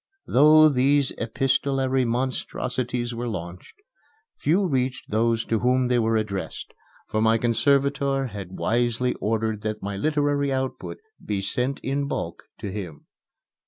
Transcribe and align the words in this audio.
Though 0.25 0.67
these 0.67 1.11
epistolary 1.19 2.05
monstrosities 2.05 3.13
were 3.13 3.27
launched, 3.27 3.75
few 4.35 4.65
reached 4.65 5.11
those 5.11 5.45
to 5.45 5.59
whom 5.59 5.89
they 5.89 5.99
were 5.99 6.15
addressed; 6.17 6.73
for 7.07 7.21
my 7.21 7.37
conservator 7.37 8.25
had 8.25 8.57
wisely 8.57 9.13
ordered 9.21 9.61
that 9.61 9.83
my 9.83 9.95
literary 9.97 10.51
output 10.51 10.97
be 11.23 11.39
sent 11.39 11.79
in 11.81 12.07
bulk 12.07 12.45
to 12.61 12.71
him. 12.71 13.05